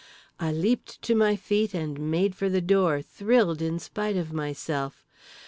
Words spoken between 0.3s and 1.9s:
I leaped to my feet